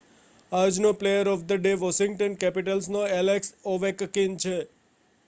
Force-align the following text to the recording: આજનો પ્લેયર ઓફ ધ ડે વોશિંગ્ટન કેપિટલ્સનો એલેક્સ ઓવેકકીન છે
આજનો 0.51 0.91
પ્લેયર 0.95 1.27
ઓફ 1.27 1.43
ધ 1.43 1.59
ડે 1.59 1.73
વોશિંગ્ટન 1.79 2.39
કેપિટલ્સનો 2.39 3.05
એલેક્સ 3.13 3.55
ઓવેકકીન 3.71 4.39
છે 4.39 4.57